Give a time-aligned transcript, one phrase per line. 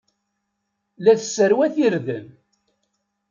[1.03, 2.27] La tesserwat irden.